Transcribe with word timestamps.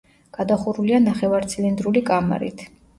გადახურულია 0.37 1.03
ნახევარცილინდრული 1.05 2.07
კამარით. 2.13 2.71